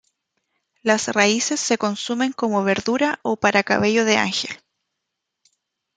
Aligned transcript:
Las 0.81 1.09
raíces 1.09 1.59
se 1.59 1.77
consumen 1.77 2.31
como 2.33 2.63
verdura 2.63 3.19
o 3.21 3.35
para 3.39 3.61
cabello 3.61 4.03
de 4.03 4.17
ángel. 4.17 4.59